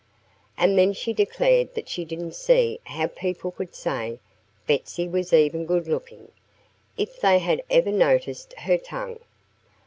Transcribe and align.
And 0.57 0.79
then 0.79 0.93
she 0.93 1.13
declared 1.13 1.75
that 1.75 1.87
she 1.87 2.05
didn't 2.05 2.33
see 2.33 2.79
how 2.85 3.05
people 3.05 3.51
could 3.51 3.75
say 3.75 4.19
Betsy 4.65 5.07
was 5.07 5.31
even 5.31 5.67
good 5.67 5.85
looking, 5.87 6.31
if 6.97 7.21
they 7.21 7.37
had 7.37 7.61
ever 7.69 7.91
noticed 7.91 8.53
her 8.61 8.79
tongue. 8.79 9.19